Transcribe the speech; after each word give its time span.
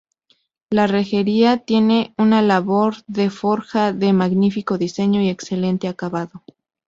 La 0.71 0.87
rejería 0.87 1.57
tiene 1.57 2.15
una 2.17 2.41
labor 2.41 2.95
de 3.05 3.29
forja 3.29 3.93
de 3.93 4.13
magnífico 4.13 4.79
diseño 4.79 5.21
y 5.21 5.29
excelente 5.29 5.87
acabado. 5.87 6.41